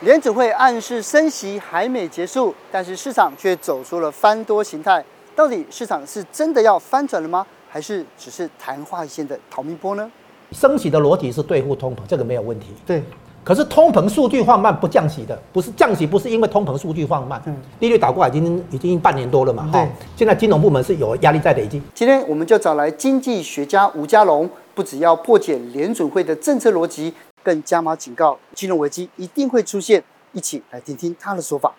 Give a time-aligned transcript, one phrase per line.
[0.00, 5.02] 联准会暗示升息还没结束，但是市场却走出了翻多形态。
[5.36, 7.46] 到底市场是真的要翻转了吗？
[7.68, 10.10] 还是只是昙花一现的逃命波呢？
[10.52, 12.68] 升息的逻辑是对付通膨，这个没有问题。
[12.86, 13.02] 对。
[13.42, 19.86] 可是通膨数据放慢不降息的，不是降息，不是因为通膨数据放慢，嗯，利率倒挂已经已经半年多了嘛，对，
[20.16, 21.82] 现在金融部门是有压力在累积。
[21.92, 27.12] 今天我们就找来经济学家吴家龙，不只要破解联准会的政策逻辑，
[27.44, 30.02] 更加码警告金融危机一定会出现，
[30.32, 31.74] 一起来听听他的说法。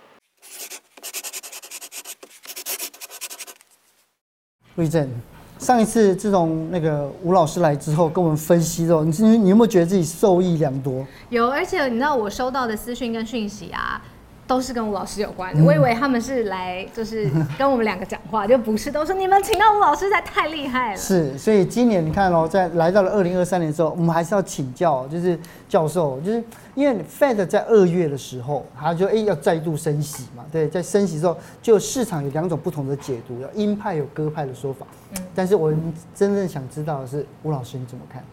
[4.76, 5.10] 魏正。
[5.58, 11.04] 上一次自从那个吴老师来之后，跟我们分析之后，你你有没有觉得自己受益良多？
[11.30, 14.00] 有，而且你知道我收到的私讯跟讯息啊。
[14.48, 20.98] 都是跟吴老师有关的，我以为他们是来就是 跟我们两个讲话，就不是，都是你们请到吴老师，实在太厉害了。
[20.98, 26.44] 是，所以今年你看哦，在来到了二零二三年的时候，我们还是要请教，就是教授，就是
[26.76, 34.86] 因为 Fed 在二月的时候，他就哎要再度升息嘛，对，在升息之后，就市场有两种不同的解读，有鹰派有鸽派的说法。
[35.16, 38.24] 嗯，但是我们真正想知道的是，吴老师你怎么看？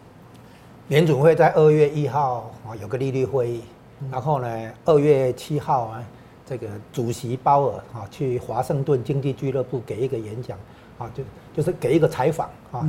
[0.89, 3.61] 联准会在二月一号啊有个利率会议。
[4.11, 6.03] 然后呢，二月七号啊，
[6.45, 10.57] 这个主席鲍尔啊去华盛顿经济俱乐部给一个演讲
[10.97, 11.23] 啊，就
[11.55, 12.87] 就是给一个采访啊。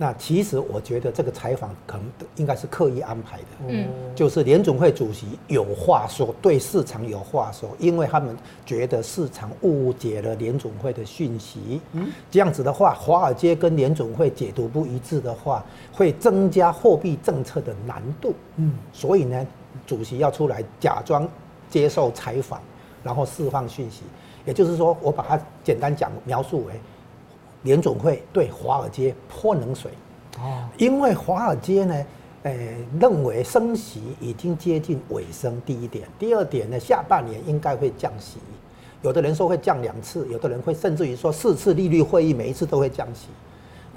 [0.00, 19.44] 那其实我觉得这个采访可能应该是刻意安排的，嗯，就是联总会主席有话说，对市场有话说，因为他们觉得市场误解了联总会的讯息，嗯，这样子的话，华尔街跟联总会解读不一致的话，会增加货币政策的难度，嗯，所以呢。
[19.86, 21.28] 主席要出来假装
[21.70, 22.60] 接受采访，
[23.02, 24.02] 然后释放讯息，
[24.44, 26.74] 也就是说，我把它简单讲描述为
[27.62, 29.90] 联准会对华尔街泼冷水。
[30.38, 32.06] 哦，因为华尔街呢，
[32.44, 32.52] 呃，
[33.00, 35.60] 认为升息已经接近尾声。
[35.66, 38.38] 第一点，第二点呢，下半年应该会降息，
[39.02, 43.28] 有的人说会降两次，有的人会甚至于说四次利率会议每一次都会降息。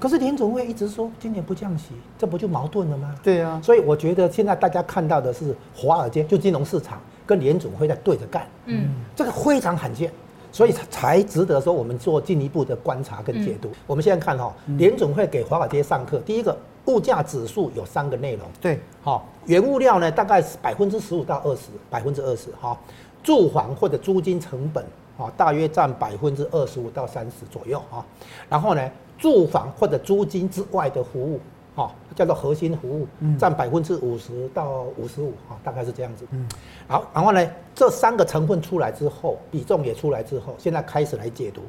[0.02, 3.14] 可是联总会一直说今年不降息，这不就矛盾了吗？
[3.22, 10.10] 对啊，所以我觉得现在大家看到的是华尔街就金融市场跟联总会在对着干，嗯，这个非常罕见，
[10.50, 13.68] 所以才值得说我们做进一步的观察跟解读。
[13.68, 22.76] 嗯、我们现在看哈，联总会给华尔街上课，第一个物价指数有三个内容，对，好，原物料呢大概是百分之十五到二十，百分之二十哈，
[23.22, 24.84] 住房或者租金成本
[25.18, 28.04] 啊大约占百分之二十五到三十左右啊，
[28.48, 28.90] 然后呢。
[29.18, 31.38] 住房或者租金之外的服务，
[31.76, 33.06] 哈，叫做核心服务，
[33.38, 36.26] 占百分之五十到五十五，哈，大概是这样子。
[36.32, 36.44] 嗯，
[36.88, 41.62] 好，然后呢，这三个成分出来之后，比重也出来之后，现在开始来解读。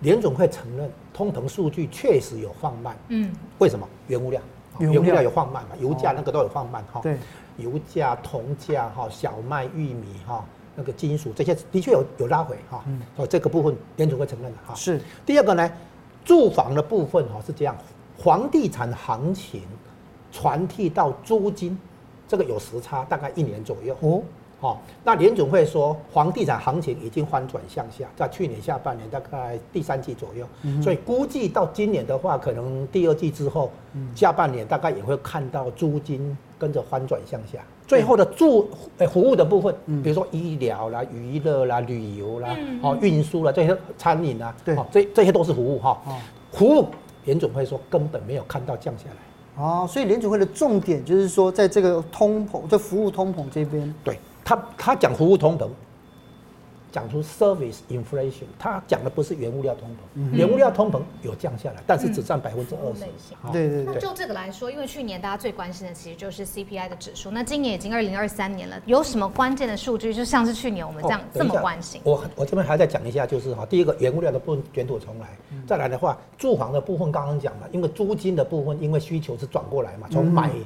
[0.00, 2.96] 联总会承认通膨数据确实有放慢。
[3.06, 3.88] 嗯，为什么？
[4.08, 4.42] 原物料，
[4.80, 5.76] 原物料有放慢嘛？
[5.78, 7.00] 油价那个都有放慢，哈。
[7.00, 7.16] 对，
[7.56, 10.44] 油价、铜价、哈、小麦、玉米、哈，
[10.76, 12.82] 那个金属这些的确有有拉回，哈。
[12.86, 14.74] 嗯，所以这个部分联准会承认的，哈。
[14.74, 15.00] 是。
[15.24, 15.70] 第二个呢？
[16.22, 17.74] 住房的部分哈是这样，
[18.18, 19.62] 房地产行情
[20.30, 21.76] 传递到租金，
[22.28, 23.96] 这个有时差，大概一年左右。
[24.00, 24.22] 哦，
[24.60, 30.46] 好，那联总会说房地产行情已经翻转向下，在去年下半年大概第三季左右，
[30.82, 33.72] 所以估计到今年的话，可能第二季之后，
[34.14, 37.60] 下半年大概也会看到租金跟着翻转向下。
[37.90, 46.00] 最后的住诶服务的部分，比如说医疗啦、娱乐啦、旅游啦、哦运输啦这些餐饮啦，对，这这些都是服务哈。
[46.52, 46.86] 服务
[47.24, 49.60] 联总会说根本没有看到降下来。
[49.60, 55.66] 哦，所以联总会的重点就是说，在这个通膨，就服务通膨这边，对他他讲服务通膨。
[56.90, 63.04] 讲出 service inflation，它讲的不是原物料通膨，嗯、原物料通膨有降下来，但是只占百分之二十。
[63.52, 63.94] 对对对。
[63.94, 72.00] 那就这个来说，因为去年大家最关心的其实就是 CPI 的指数，那今年已经二零二三年了，有什么关键的数据，就像是去年我们这样、哦、这么关心？
[72.04, 80.48] 我我这边还在讲一下，就是哈，第一个原物料的部分卷土重来，嗯、再来的话，住房的部分刚刚讲了，因为租金的部分，因为需求是转过来嘛，从买。
[80.48, 80.64] 嗯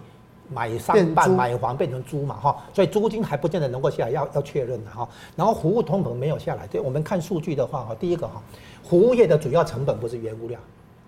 [0.52, 5.08] 买商办买房变成租嘛哈，所以租金还不见得能够下来，要要确认的哈。
[5.34, 8.42] 然后服务通膨没有下来，对，我们看数据的话哈，第一个哈，
[8.82, 10.58] 服务业的主要成本不是原物料，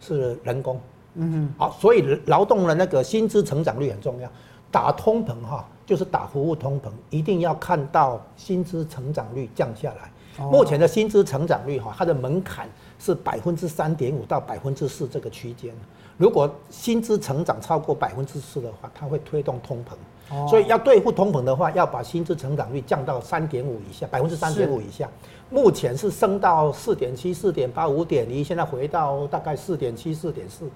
[0.00, 0.80] 是人工，
[1.14, 4.30] 嗯哼，好，所以劳动的那个薪资成长率很重要。
[4.70, 10.10] 打通膨哈，就是打服务通膨，一定要看到薪资成长率降下来。
[10.38, 12.68] 目前的薪资成长率哈，它的门槛
[12.98, 15.74] 是百分之三点五到百分之四这个区间。
[16.18, 19.94] 如果薪资成长超过百分之四的话，它会推动通膨。
[20.30, 25.08] 哦所以要对付通膨的话，要把薪资成长率降到三点五以下，百分之三点五以下。
[25.48, 30.68] 目前是升到四点七、四点八、五点一，现在回到大概四点七、四点四，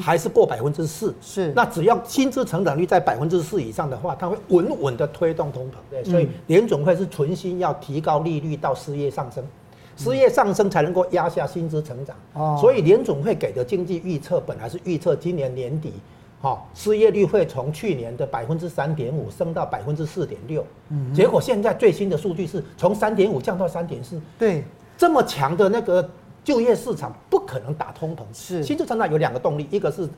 [0.00, 1.14] 还是过百分之四。
[1.22, 5.74] 是那只要薪资成长率在百分之四以上的话，它会稳稳的推动通膨。
[5.88, 9.44] 对，所以联总会是存心要提高利率到失业上升，
[9.96, 12.16] 失业上升才能够压下薪资成长。
[12.32, 15.92] 哦所以联总会给的经济预测本来是预测今年年底。
[16.46, 24.62] 好，失业率会从去年的百分之三点五升到百分之四点六，嗯结果现在最新的数据是从三点五降到三点四，对，
[24.96, 26.08] 这么强的那个
[26.44, 28.20] 就业市场不可能打通膨。
[28.32, 30.08] 是新旧成长有两个动力，一个是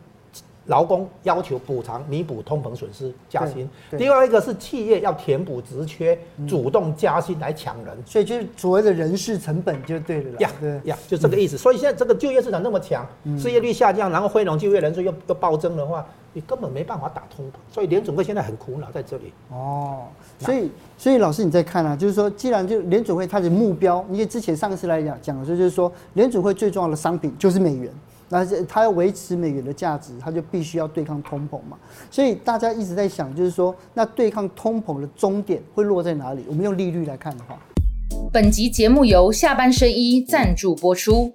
[0.68, 7.96] 劳工要求补偿弥补通膨损失加薪，另外一个是企业要填补职缺，主动加薪来抢人。
[8.04, 10.38] 所以就是所谓的人事成本就对了。
[10.40, 11.56] 呀对，呀，就这个意思。
[11.56, 13.06] 所以现在这个就业市场那么强，
[13.38, 17.52] 失业率下降，然后非农就业人数又又暴增的话，你根本没办法打通膨。
[17.72, 19.32] 所以联准会现在很苦恼在这里。
[19.50, 20.02] 哦，
[20.38, 27.90] 所以所以老师你在看啊，就是说，既然就联准会它的目标，因为之前上次来讲讲的时候，就是说联准会最重要的商品就是美元，
[28.28, 31.78] 那是它要维持美元的价值，它就必须要对抗通膨嘛。
[32.10, 36.44] 所以大家一直在想，就是说，那对抗通膨的终点会落在哪里？
[36.48, 37.58] 我们用利率来看的话，
[38.32, 41.32] 本集节目由下半身衣赞助播出。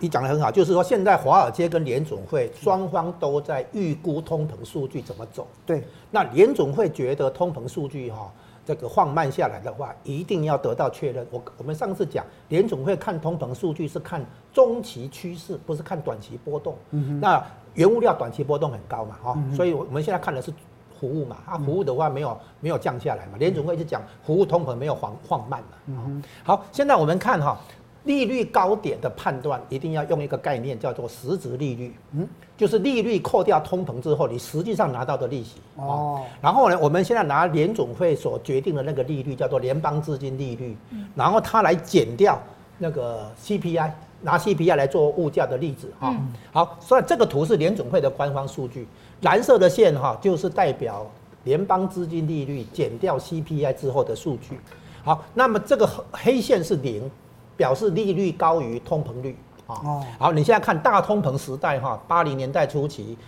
[0.00, 5.44] 你讲的很好，就是说现在华尔街跟联总会双方都在预估通膨数据怎么走。
[5.66, 8.32] 对，那联总会觉得通膨数据哈、
[8.68, 11.26] 这个放慢下来的话，一定要得到确认。
[11.30, 14.22] 我我们上次讲，联总会看通膨数据是看
[14.52, 16.76] 中期趋势，不是看短期波动。
[16.90, 17.42] 嗯、那
[17.72, 20.52] 原物料短期波动很高嘛，哈、嗯，所以我们现在看的是
[21.00, 25.78] 服务嘛，啊，服务的话没有没有降下来嘛，联总会一直讲服务通膨没有放放慢嘛。
[25.86, 27.58] 嗯、好，现在我们看哈。
[28.08, 31.94] 利率高点的判断一定要用一个概念，叫做实质利率。
[32.12, 32.26] 嗯，
[32.56, 35.56] 就是利率扣掉通膨之后，你实际上拿到的利息。
[35.76, 36.24] 哦。
[36.40, 40.74] 然后呢，我们现在拿联总会所决定的那个利率，叫做联邦资金利率。
[40.90, 41.06] 嗯。
[41.14, 42.40] 然后它来减掉
[42.78, 43.90] 那个 CPI，
[44.22, 45.92] 拿 CPI 来做物价的例子。
[46.00, 46.16] 哈。
[46.50, 48.88] 好，所以这个图是联总会的官方数据，
[49.20, 51.06] 蓝色的线哈就是代表
[51.44, 54.58] 联邦资金利率减掉 CPI 之后的数据。
[55.04, 57.10] 好，那么这个黑线是零。
[57.58, 63.18] 表示利率高于通膨率啊，好，你现在看大通膨时代哈，八零年代初期，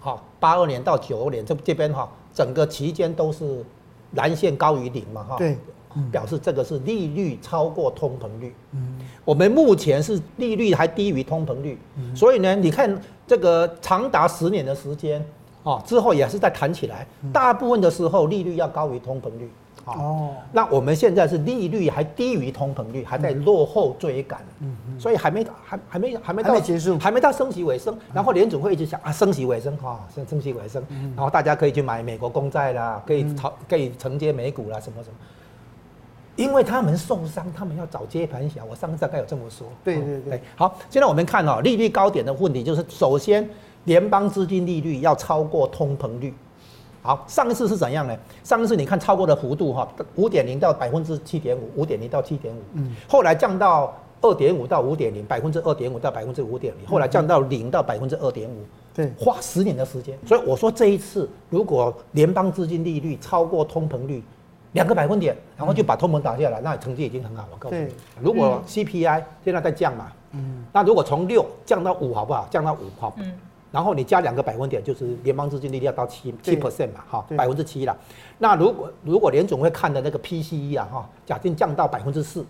[0.00, 3.62] 哈，八二年到九二年这这边哈，整个期间都是
[4.12, 5.58] 蓝线高于零嘛哈，对，
[6.12, 11.76] 表示这个是利率超过通膨率，嗯，我们目前是利率还低于通膨率，
[12.14, 12.96] 所以呢，你看
[13.26, 15.22] 这个长达十年的时间
[15.64, 19.50] 啊，之后也是在弹起来，大部分的时候利率要高于通膨率。
[19.98, 27.96] 哦，那我们现在是利率还低于通膨率，还在落后追赶，嗯，所以还没还还没还没到结束，还没到升息尾声。
[28.12, 30.82] 然后联准会一直想啊，升息尾声哈，升升息尾声，
[31.16, 35.16] 然后大家可以去买美国公债啦，可以炒可以承接美股啦，什么什么。
[36.36, 38.62] 因为他们受伤，他们要找接盘侠。
[38.64, 39.66] 我上次大概有这么说。
[39.84, 40.40] 对对对。
[40.56, 43.46] 好，现在我们看哦，利率高点的问题就是，首先
[43.84, 46.32] 联邦资金利率要超过通膨率。
[47.02, 48.14] 好，上一次是怎样呢？
[48.44, 58.56] 上一次你看超过的幅度哈，五点零到百分之七点五，五点零到七点五，嗯，后来降到二点五到五点零，百分之二点五到百分之五点零，后来降到零到百分之二点五，
[58.92, 60.18] 对，花十年的时间。
[60.26, 64.22] 所以我说这一次如果联邦资金利率超过通膨率
[64.72, 67.48] 两个百分点，然后就把通膨打下来，那成绩已经很好了。
[67.52, 67.88] 我告诉你，
[68.20, 72.46] 如果 CPI 现在在降嘛，嗯，那如果从六降到五好不好？
[72.50, 73.14] 降到五好。
[73.16, 73.32] 嗯。
[73.72, 77.96] 然后你加两个百分点，就是联邦资金利率要到七七 percent 嘛，哈，百分之七了。
[78.38, 82.44] 那如果如果联总会看的那个 PCE 啊，哈，假定降到百分之四，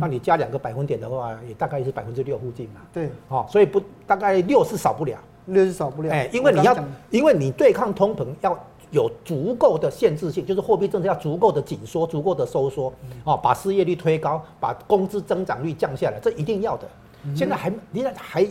[0.00, 2.80] 那你加两个百分点的话，也大概是百分之六附近嘛。
[2.92, 6.10] 对，哦，所以不大概六是少不了，六是少不了。
[6.10, 6.76] 哎，因为你要，
[7.10, 8.58] 因为你对抗通膨要
[8.90, 16.88] 有足够的限制性，就是货币政策要足够的紧缩、足够的收缩，哦，把失业率推高，把工资增长率降下来，这一定要的。
[17.36, 18.44] 现在还，现在还。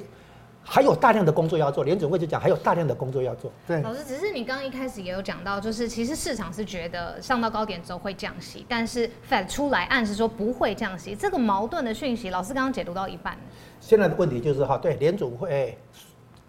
[0.64, 3.52] 还有大量的工作要做，联准会就讲还有大量的工作要做。
[3.68, 13.36] 对，老师，只是你刚刚一开始也有讲到，就是其实市场是觉得上到高点之后会降息，但是 Fed 出来暗示说不会降息，这个矛盾的讯息，老师刚刚解读到一半。
[13.80, 15.76] 现在的问题就是哈，对，联准会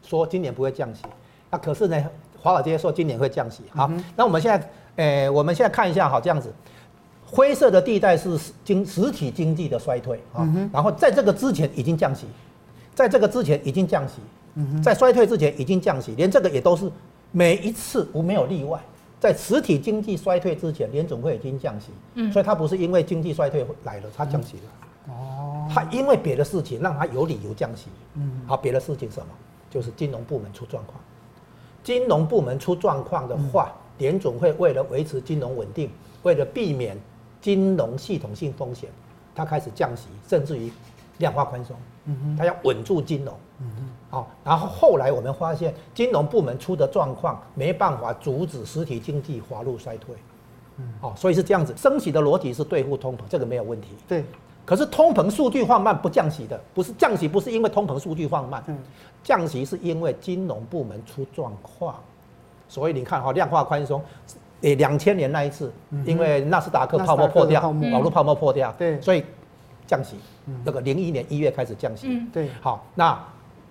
[0.02, 1.02] 说今年不会降息，
[1.50, 2.04] 那可是呢，
[2.38, 3.62] 华尔街说今年会降息。
[3.70, 6.52] 好，嗯、那我们现在，诶，我们现在看一下哈，这样子，
[7.24, 12.26] 灰色的地带是经实体经济的衰退啊，嗯、然后在这个之前已经降息。
[12.94, 14.14] 在这个之前已经降息，
[14.82, 16.90] 在衰退之前已经降息，连这个也都是
[17.32, 18.80] 每一次我没有例外。
[19.18, 25.12] 在实体经济衰退之前，联总会已经降息，所以它不是因为经济衰退来了，它降息了。
[25.14, 27.88] 哦，它因为别的事情让它有理由降息。
[28.14, 29.26] 嗯，好，别的事情什么？
[29.70, 30.98] 就是金融部门出状况。
[31.84, 35.90] 金融部门出状况的话，联总会为了维持金融稳定，
[36.22, 36.96] 为了避免
[37.42, 38.88] 金融系统性风险，
[39.34, 40.72] 它开始降息，甚至于
[41.20, 41.76] 量化宽松。
[42.06, 43.32] 嗯哼，它要稳住金融。
[43.60, 50.16] 嗯哼，好，然后后来我们发现，金融部门出的状况没办法阻止实体经济滑入衰退。
[50.78, 53.90] 嗯，哦，所以是这样子，升息的逻辑是对付通膨，这个没有问题。
[54.08, 54.24] 对。
[54.62, 58.62] 可是通膨数据放慢不降息的，不是降息，不是因为通膨数据放慢，
[59.22, 61.96] 降息是因为金融部门出状况。
[62.68, 64.00] 所以你看哈，量化宽松，
[64.60, 65.72] 诶，两千年那一次，
[66.04, 69.24] 因为纳斯达克泡沫破掉，网络泡沫破掉，对，所以
[69.90, 70.16] 降息。
[70.64, 73.18] 那个零一年一月开始降息，对，好，那。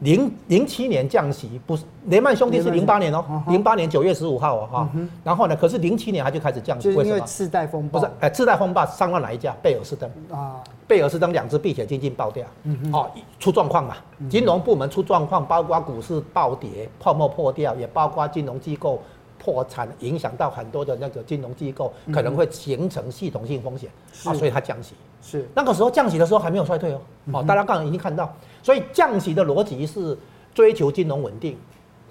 [0.02, 4.90] 零零七年降息不是雷曼兄弟是零八年哦，零八年九月十五号哦哈，
[5.26, 7.06] 然后呢，可是零七年他就开始降息，为什么？
[7.06, 8.00] 因为次贷风暴。
[8.00, 9.54] 不是，哎，次贷风暴伤到哪一家？
[9.62, 10.10] 贝尔斯登。
[10.32, 12.48] 啊，贝尔斯登两只避险基金爆掉，
[12.94, 13.98] 哦，出状况嘛，
[14.30, 19.02] 金融部门出状况，包括股市暴跌、泡沫破掉，也包括金融机构
[19.38, 23.90] 破产，影响到很多的那个金融机构，可能会形成系统性风险。
[24.24, 24.94] 啊，所以它降息。
[25.22, 27.02] 是那个时候降息的时候还没有衰退哦，
[27.34, 28.34] 哦，大家刚刚已经看到。
[28.62, 30.18] 所以降息的逻辑是
[30.54, 31.58] 追求金融稳定，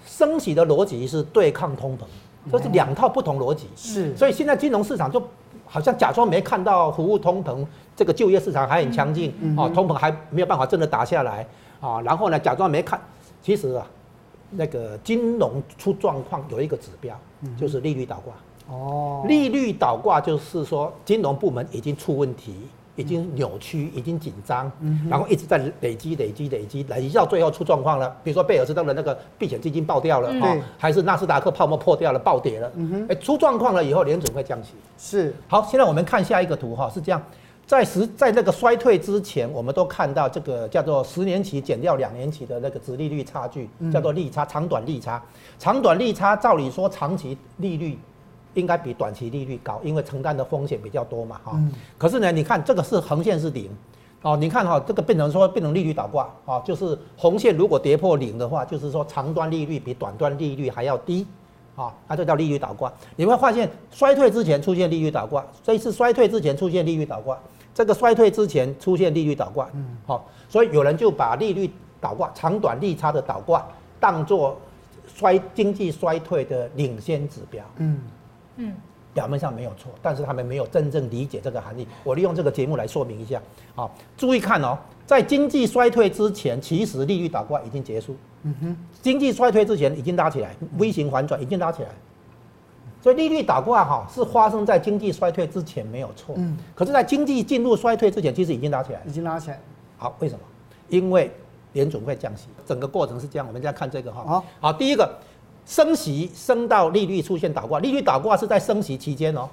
[0.05, 3.67] 升息的逻辑是对抗通膨，这是两套不同逻辑。
[3.75, 5.21] 是，所以现在金融市场就
[5.65, 11.45] 好像假装没看到服务通膨，这个就业市场还很强劲啊，通膨还没有办法真的打下来
[11.79, 12.99] 啊，然后呢，假装没看，
[13.43, 13.85] 其实啊，
[14.51, 17.15] 那个金融出状况有一个指标，
[17.57, 18.33] 就是利率倒挂。
[18.75, 22.55] 哦，利率倒挂就是说金融部门已经出问题。
[22.99, 24.69] 已经扭曲，已经紧张，
[25.09, 28.13] 然后一直在累积、累积、累积，累积到最后出状况了。
[28.25, 32.69] 比如说贝尔斯登的那个避险基金爆掉了，哈，还是纳斯达克泡沫破掉了，暴跌了。
[33.07, 34.73] 哎，出状况了以后，联准会降息。
[34.97, 35.33] 是。
[35.47, 37.23] 好，现在我们看下一个图哈，是这样，
[37.65, 45.23] 在十在那个衰退之前，我们都看到这个叫做十年期减掉两年期的那个殖利率差距，叫做利差，长短利差，
[45.57, 47.97] 长短利差，照理说长期利率。
[48.59, 51.59] 应该比短期利率高，因为承担的风险比较多嘛，哈。
[51.97, 53.69] 可是呢，你看这个是横线是零，
[54.21, 61.25] 哦，你看哈，这个变成说变成利率倒挂，啊，就是红线如果跌破零的话，就是说长端利率比短端利率还要低，
[61.75, 62.91] 啊，它就叫利率倒挂。
[63.15, 67.37] 你会发现衰退之前出现利率倒挂，这一次衰退之前出现利率倒挂，
[67.73, 73.65] 这个衰退之前出现利率倒挂，嗯，好，所以有人就把利率倒挂长短利差的倒挂
[73.99, 74.57] 当做
[75.07, 77.99] 衰经济衰退的领先指标，嗯。
[78.61, 78.73] 嗯，
[79.13, 81.87] 表面上没有错，但是他们没有真正理解这个含义。
[82.03, 83.41] 我利用这个节目来说明一下。
[83.73, 88.15] 好，注意看哦，在经济衰退之前，其实利率倒挂已经结束。
[88.43, 91.89] 嗯哼，经济衰退之前已经拉起来，V 型反转已经拉起来。
[93.01, 96.35] 所以利率倒挂哈是发生在经济衰退之前没有错。
[96.37, 99.01] 嗯，可是，在经济进入衰退之前，其实已经拉起来。
[99.07, 99.59] 已经拉起来。
[99.97, 100.41] 好，为什么？
[100.89, 101.31] 因为
[101.71, 103.47] 联准会降息，整个过程是这样。
[103.47, 104.23] 我们再看这个哈。
[104.27, 105.09] 好，好，第一个。
[105.69, 109.47] 升息升到利率出现倒挂，利率倒挂是在升息期间哦，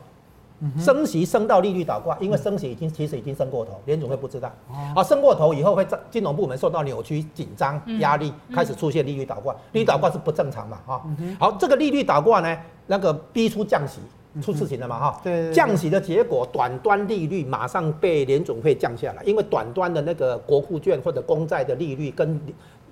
[0.78, 4.50] 升息升到利率倒挂，因为升息已经其实已经升过头，联总会不知道，
[4.94, 11.04] 啊，升过头以后会金融部门受到扭曲紧张压力，开始出现利率倒挂，利率倒挂是不正常嘛哈，
[11.38, 14.00] 好，这个利率倒挂呢，那个逼出降息
[14.42, 22.40] 出事情了嘛哈，对，降息的结果，短端利率马上被联总会降下来，因为短端的那个国库券或者公债的利率跟。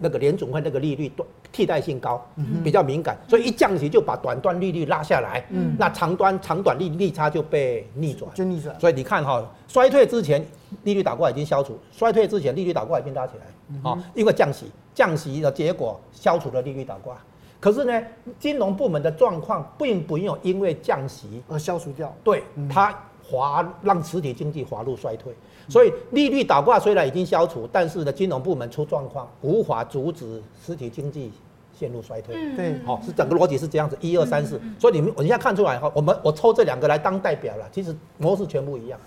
[0.01, 1.11] 那个联总会那个利率
[1.53, 2.21] 替代性高，
[2.65, 8.79] 比较敏感，所以一降息就把短端利率拉下来，嗯，那长端长短利利差就被逆转，就逆转。
[8.81, 10.45] 所以你看哈，衰退之前
[10.83, 17.17] 利率倒挂已经消除，衰退之前利率倒挂已经拉起来，啊，因为降息，降息的结果消除了利率倒挂。
[17.65, 18.03] 可是呢，
[18.39, 22.95] 金融部门的状况并不用因为降息而消除掉，对，它
[23.27, 25.33] 滑让实体经济滑入衰退。
[25.67, 31.33] 所以利率倒挂虽然已经消除，但是呢，金融部门出状况，无法阻止实体经济
[31.73, 32.37] 陷入衰退。
[32.55, 34.61] 对，好，是整个逻辑是这样子，一二三四。
[34.79, 39.01] 所以你们我现在看出来哈，我们我抽这两个来当代表了，其实模式全部一样。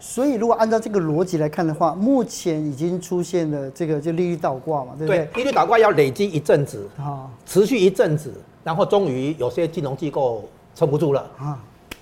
[0.00, 5.24] 所以如果按照这个逻辑来看的话，目前已经出现了这个就利率倒挂嘛，对不对？
[5.32, 11.58] 对，利率倒挂要累积一阵子，啊，持续一阵子，然后终于有些金融机构撑不住了啊。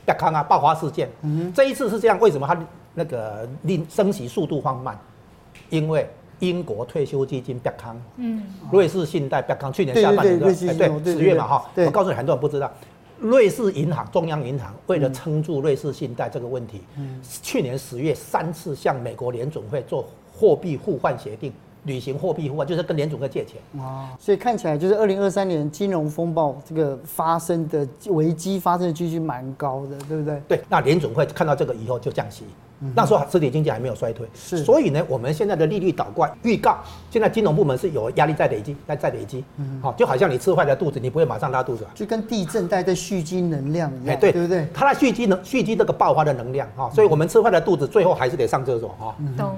[0.07, 2.57] 亚康啊，爆发事件，嗯，这一次是这样，为什么它
[2.95, 4.97] 那个令升息速度放慢？
[5.69, 12.71] 因为英国退休基金亚康，嗯，瑞士信贷亚康，去年下半年的，哎，对，十月嘛哈，我告诉你，很多人不知道，
[13.21, 21.53] 瑞士银行中央银行为了撑住瑞士信贷这个问题，嗯，去年十月三次向美国联准会做货币互换协定。
[21.85, 30.43] 履行货币互换就是跟联准会借钱哦，所以看起来就是二零二三年金融风暴这个发生的危机发生的几率蛮高的，对不对？
[30.49, 32.43] 对，那联准会看到这个以后就降息，
[32.95, 36.77] 那时候实体经济还没有衰退，是，所以呢，我们现在的利率倒挂预告，
[37.11, 39.43] 现在金融部门是有压力在累积，在在累积，
[39.81, 44.69] 好，就好像你吃坏了肚子，你不会马上拉肚子，就跟地震带在蓄积能量一样，哎，对，对不对？
[44.75, 49.57] 它在蓄积能蓄积这个爆发的能量，哈，所以我们吃坏了肚子，最后还是得上厕所，哈，懂，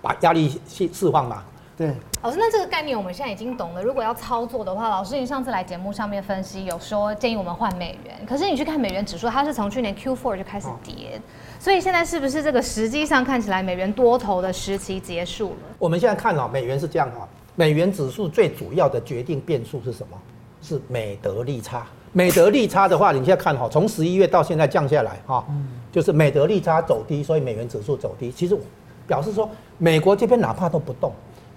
[0.00, 1.42] 把压力释释放嘛。
[1.78, 3.80] 对，老师，那这个概念我们现在已经懂了。
[3.80, 11.22] 如果要操作的话，老师，你上次来节目上面分析，有说建议我们换美元，可是你去看美元指数，它是从去年 Q4 就开始跌，哦、
[11.60, 15.56] 所以现在是不是这个实际上看起来美元多头的时期结束了？
[15.78, 20.18] 我们现在看啊，美元是这样哈，美元指数最主要的决定变数是什么？
[20.60, 21.86] 是美德利差。
[22.10, 25.46] 美德利差的话，你现在看哈，从十一月到现在降下来哈，
[25.92, 28.32] 就是美德利差走低，所以美元指数走低。
[28.32, 28.58] 其实
[29.06, 31.12] 表示说，美国这边哪怕都不动。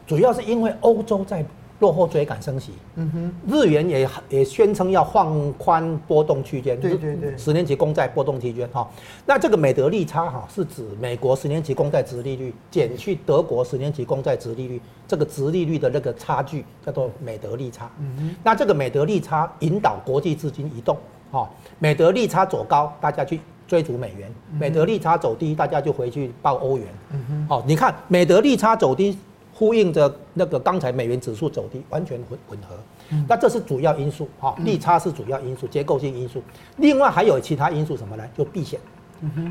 [0.07, 1.43] 主要是因为欧洲在
[1.79, 8.87] 落后追赶升息，嗯哼，日元也也宣称要放宽波动区间，对对对，十年期公债波动区间哈，
[9.25, 20.95] 那这个美德利差哈是指美国十年期公债值利率减去德国十年期公债值利率这个值利率的那个差距叫做美德利差，嗯哼，那这个美德利差引导国际资金移动，
[21.31, 24.29] 哈，美德利差走高，大家去追逐美元；
[24.59, 29.17] 美德利差走低，大家就回去抱欧元，嗯哼，好，你看美德利差走低。
[29.61, 32.75] 呼应着那个刚才美元指数走低，完全吻吻合。
[33.29, 36.41] 那这是主要因素，哈，利差是主要因素，结构性因素。
[36.77, 38.23] 另外还有其他因素什么呢？
[38.35, 38.79] 就避险。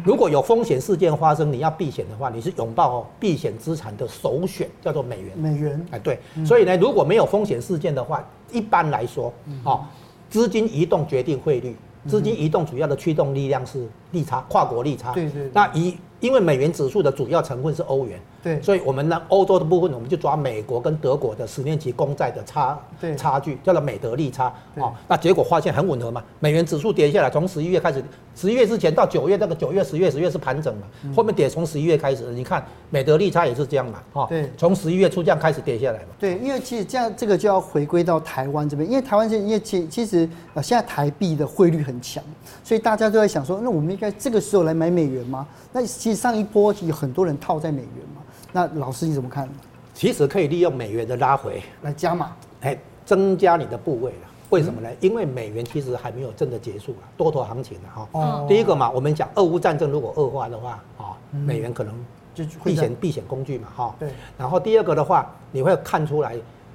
[0.04, 5.38] 如果有风险事件发生，你要避险的话，你是拥抱避险资产的首选，叫做美元。
[5.38, 6.18] 美元，哎，对。
[6.44, 9.84] 所以呢，如果没有风险事件的话，一般来说，哦，
[10.28, 11.76] 资金移动决定汇率，
[12.08, 15.12] 资金移动主要的驱动力量是利差，跨国利差。
[15.12, 15.48] 对对。
[15.54, 18.20] 那以因为美元指数的主要成分是欧元。
[18.42, 22.78] 对，所以我们呢，欧洲的部分，我们就抓美国跟德国的十年期公债的差
[23.16, 24.94] 差距，叫做美德利差哦。
[25.06, 28.02] 那结果发现很吻合嘛，美元指数跌下来，从十一月开始，
[28.34, 34.26] 十一月之前到九月，那个九月、十月、十月是盘整嘛，后面跌从十一月开始，你看美德利差也是这样嘛，哈。
[34.30, 36.08] 对，从十一月初这样开始跌下来嘛。
[36.18, 42.24] 对，因为其实这样这个就要回归到台湾这边，因为台湾现因为其其实呃现在台币的汇率很强，
[42.64, 45.46] 所以大家都在想说，那我们应该这个时候来买美元吗？
[45.72, 48.22] 那其实上一波有很多人套在美元嘛。
[48.52, 49.48] 那老师你怎么看？
[49.92, 54.28] 其实可以利用美元的拉回来加码，哎，增加你的部位了。
[54.48, 54.88] 为什么呢？
[55.00, 58.08] 因为美元其实还没有真的结束了，多头行情了哈。
[58.12, 58.46] 哦。
[58.48, 61.94] 第一个嘛，我们讲俄乌战争如果恶化的话，啊，美元可能
[62.34, 63.94] 就避险避险工具嘛，哈。
[63.98, 64.10] 对。
[64.38, 66.34] 然后第二个的话，你会看出来，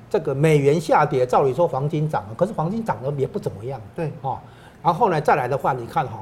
[0.10, 3.82] 这个美元下跌，照理说黄金涨了，可是黄金涨得也不怎么样。
[3.96, 4.12] 对。
[4.22, 4.38] 哦。
[4.84, 6.22] 然后呢，再来的话，你看哈。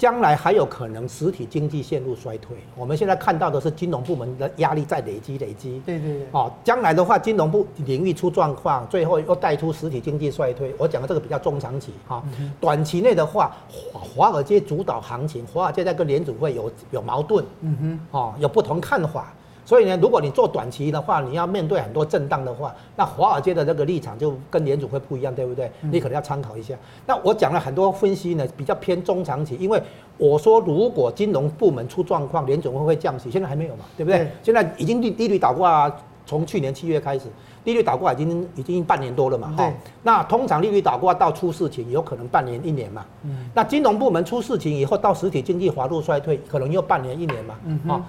[0.00, 2.56] 将来还有可能实体经济陷入衰退。
[2.74, 5.82] 我们现在看到的是金融部门的压力在累积累积。
[5.84, 6.26] 对对对。
[6.32, 10.74] 哦，将来的话，金融部领域出状况，最后又带出实体经济衰退。
[10.78, 12.24] 我讲的这个比较中长期哈，
[12.58, 17.44] 短期内的话，华华尔街主导行情，华尔街在跟联储会有有矛盾。
[17.60, 18.00] 嗯哼。
[18.18, 19.30] 哦，有不同看法。
[19.70, 25.70] 所以呢，如果你做短期的话，你要面对很多震荡的话，那华尔街的这个立场就跟联储会不一样，对不对？
[25.82, 26.74] 你可能要参考一下。
[27.06, 29.80] 那我讲了很多分析呢，比较偏中长期，因为
[30.18, 34.28] 我说如果金融部门出状况，联总会会降息，现在还没有嘛，对不对？
[34.42, 35.88] 现在已经利利率倒挂，
[36.26, 37.26] 从去年七月开始，
[37.62, 39.54] 利率倒挂已经已经半年多了嘛。
[39.56, 39.72] 对。
[40.02, 43.06] 那通常利率倒挂到出事情，有可能半年一年嘛。
[43.22, 43.48] 嗯。
[43.54, 47.54] 那金融部门出事情以后，到实体经济滑入衰退，可能又半年一年嘛。
[47.64, 47.80] 嗯。
[47.88, 48.04] 啊。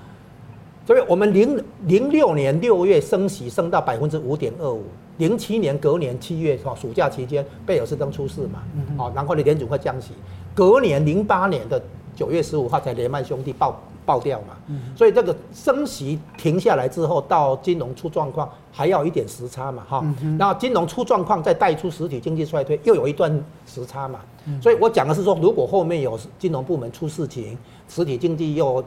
[0.84, 4.84] 所以，我们零零六年六月升息升到百分之五点二五，
[5.18, 8.64] 零七年隔年七月哈暑假期间贝尔斯登出事嘛，
[8.98, 10.14] 好，然后呢联准会降息，
[10.56, 11.82] 隔年零八年的
[12.16, 14.58] 九月十五号才雷曼兄弟爆爆掉嘛，
[14.96, 20.04] 所以这个升息停下来之后，到金融出状况还要一点时差嘛哈，
[20.40, 23.32] 那金融出状况再带出实体经济衰退，又有一段
[23.68, 24.20] 时差嘛，
[24.60, 27.56] 所以我讲的是说，如果后面有金融部门出事情，
[27.88, 28.84] 实体经济又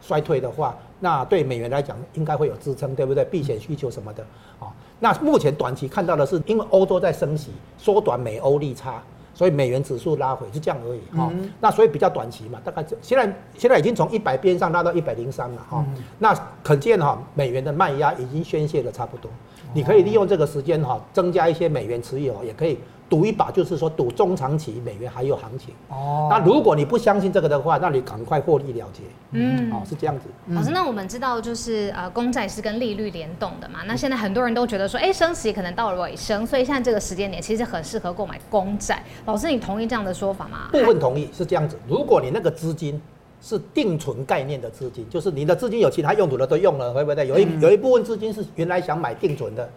[0.00, 0.76] 衰退的话。
[1.00, 3.24] 那对美元来讲，应该会有支撑，对不对？
[3.24, 4.24] 避险需求什么的，
[4.58, 9.02] 啊，那目前短期看到的是，因为欧洲在升息，缩短美欧利差，
[9.34, 11.30] 所以美元指数拉回就这样而已，哈。
[11.60, 15.84] 那所以比较短期嘛，大概现在现在已经从一百边上拉到一百零三了，哈。
[16.18, 19.30] 那可见哈，美元的卖压已经宣泄的差不多，
[19.76, 22.78] 你可以利用这个时间哈，增加一些美元持有，也可以。
[23.08, 26.26] 赌一把就是说赌中长期美元还有行情哦。
[26.28, 29.02] 那如果你不相信这个的话，那你赶快获利了结。
[29.30, 30.24] 嗯，哦，是这样子。
[30.48, 33.80] 老师，那我们知道就是呃，公债是跟利率联动的嘛。
[33.86, 39.00] 那现在很多人都觉得说，哎，升息可能到了尾声，所以现在这个时间点其实很适合购买公债。
[39.24, 40.68] 老师，你同意这样的说法吗？
[40.72, 41.78] 部分同意是这样子。
[41.86, 43.00] 如果你那个资金
[43.46, 47.28] 是定存概念的资金，就是你的资金有其他用途的都用了，对不对？
[47.28, 49.70] 有一有一部分资金是原来想买定存的。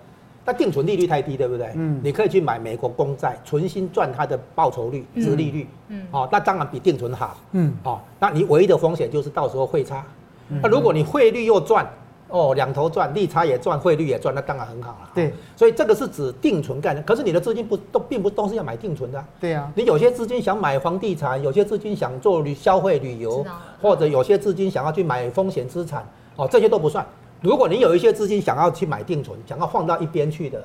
[0.43, 1.69] 那定存利率太低，对不对？
[1.75, 5.67] 嗯，你可以去买美国公债，存心赚它的报酬率、资利率。
[5.89, 7.37] 嗯，哦，那当然比定存好。
[7.51, 10.03] 嗯，哦，那你唯一的风险就是到时候汇差，
[10.47, 11.87] 那如果你汇率又赚，
[12.29, 15.09] 哦，两头赚，利差也赚，汇率也赚，那当然很好了。
[15.15, 17.03] 对，所以这个是指定存概念。
[17.03, 19.27] 可是你的资金不都并不都是要买定存的、啊。
[19.39, 23.43] 对啊，你有些资金想买房地产，有些资金想做旅消费旅游，
[23.81, 27.05] 或者有些资金想要去买风险资产，哦，这些都不算。
[27.41, 30.63] 如果你有一些资金想要去买定存，想要放到一边去的，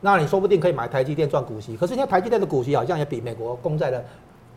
[0.00, 1.76] 那你说不定可以买台积电赚股息。
[1.76, 4.04] 可是现在台积电的股息好像也比美国公债的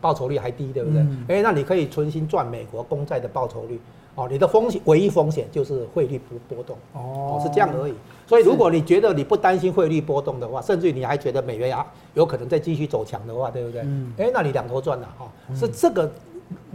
[0.00, 1.00] 报酬率还低，对不对？
[1.00, 3.80] 哎、嗯欸，那你可以存心赚美国公债的报酬率。
[4.18, 7.94] 哦，你的风险唯一风险就是汇率不波动哦，是这样而已。
[8.26, 13.82] 所以如果你觉得你不担心汇率波动的话，甚至于你还觉得美元啊有可能再继续走强的话，对不对？
[13.82, 14.12] 嗯。
[14.18, 16.10] 哎，那你两头赚了哈，是这个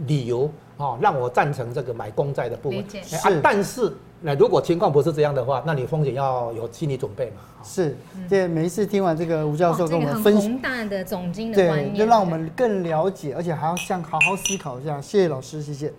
[0.06, 2.80] 理由啊，让我赞成这个买公债的部分。
[2.80, 7.42] 啊，但是那如果情况不是这样的话，那你风险要有心理准备嘛。
[7.62, 7.94] 是。
[8.26, 14.98] 这，每一次听完这个吴教授跟我们分析宏大的总经的观念，对，就让我们更了解，而且还要像好好思考一下。
[14.98, 15.92] 谢谢老师，谢谢。